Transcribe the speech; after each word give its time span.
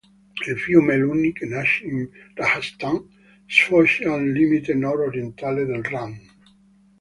Il 0.47 0.57
fiume 0.57 0.97
Luni, 0.97 1.31
che 1.31 1.45
nasce 1.45 1.85
in 1.85 2.09
Rajasthan, 2.33 3.07
sfocia 3.45 4.11
al 4.11 4.31
limite 4.31 4.73
nord-orientale 4.73 5.63
del 5.63 5.83
Rann. 5.83 6.13